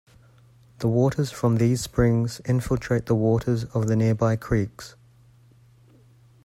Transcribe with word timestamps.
The 0.79 0.87
waters 0.87 1.29
from 1.29 1.57
these 1.57 1.81
springs 1.81 2.39
infiltrate 2.45 3.05
the 3.05 3.13
waters 3.13 3.65
of 3.65 3.85
the 3.85 3.95
nearby 3.95 4.35
creeks. 4.35 4.95